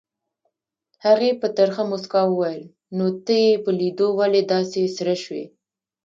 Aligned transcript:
هغې 1.05 1.31
په 1.41 1.47
ترخه 1.57 1.83
موسکا 1.91 2.21
وویل 2.27 2.63
نو 2.97 3.05
ته 3.25 3.33
یې 3.43 3.53
په 3.63 3.71
لیدو 3.79 4.07
ولې 4.19 4.41
داسې 4.53 4.81
سره 4.97 5.15
شوې؟ 5.23 5.43